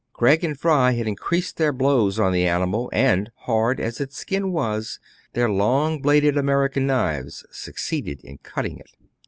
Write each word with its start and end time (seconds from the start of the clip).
Craig 0.13 0.43
and 0.43 0.59
Fry 0.59 0.93
had 0.93 1.07
increased 1.07 1.57
their 1.57 1.71
blows 1.71 2.17
on 2.19 2.31
the 2.31 2.47
animal; 2.47 2.89
and, 2.91 3.29
hard 3.41 3.79
as 3.79 4.01
its 4.01 4.17
skin 4.17 4.51
was, 4.51 4.99
their 5.33 5.47
long 5.47 6.01
bladed 6.01 6.37
American 6.37 6.87
knives 6.87 7.45
succeeded 7.51 8.19
in 8.23 8.39
cutting 8.39 8.79
it. 8.79 8.89